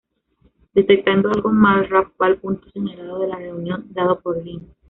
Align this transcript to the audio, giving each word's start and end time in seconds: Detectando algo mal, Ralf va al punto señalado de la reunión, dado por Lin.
Detectando 0.73 1.29
algo 1.29 1.51
mal, 1.51 1.87
Ralf 1.87 2.09
va 2.19 2.25
al 2.25 2.37
punto 2.39 2.67
señalado 2.71 3.19
de 3.19 3.27
la 3.27 3.35
reunión, 3.37 3.85
dado 3.91 4.19
por 4.19 4.43
Lin. 4.43 4.73